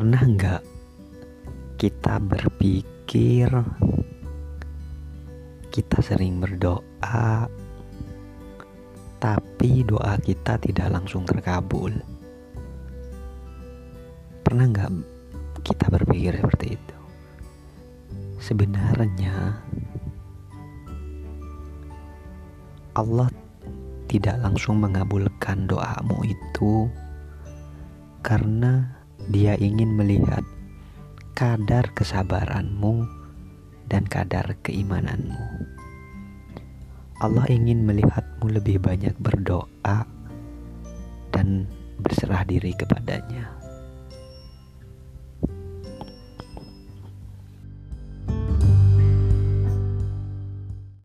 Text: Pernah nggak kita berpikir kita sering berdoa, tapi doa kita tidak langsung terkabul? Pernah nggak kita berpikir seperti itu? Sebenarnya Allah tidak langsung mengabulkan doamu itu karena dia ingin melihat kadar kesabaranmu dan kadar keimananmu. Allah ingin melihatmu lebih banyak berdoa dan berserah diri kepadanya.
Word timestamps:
Pernah 0.00 0.24
nggak 0.24 0.62
kita 1.76 2.24
berpikir 2.24 3.52
kita 5.68 5.98
sering 6.00 6.40
berdoa, 6.40 7.44
tapi 9.20 9.84
doa 9.84 10.16
kita 10.24 10.56
tidak 10.56 10.88
langsung 10.88 11.28
terkabul? 11.28 11.92
Pernah 14.40 14.72
nggak 14.72 14.88
kita 15.68 15.92
berpikir 15.92 16.32
seperti 16.40 16.80
itu? 16.80 16.98
Sebenarnya 18.40 19.60
Allah 22.96 23.28
tidak 24.08 24.40
langsung 24.40 24.80
mengabulkan 24.80 25.68
doamu 25.68 26.24
itu 26.24 26.88
karena 28.24 28.99
dia 29.28 29.58
ingin 29.60 29.92
melihat 29.92 30.40
kadar 31.36 31.92
kesabaranmu 31.92 33.04
dan 33.92 34.08
kadar 34.08 34.56
keimananmu. 34.64 35.36
Allah 37.20 37.44
ingin 37.52 37.84
melihatmu 37.84 38.48
lebih 38.48 38.80
banyak 38.80 39.12
berdoa 39.20 40.08
dan 41.36 41.68
berserah 42.00 42.48
diri 42.48 42.72
kepadanya. 42.72 43.59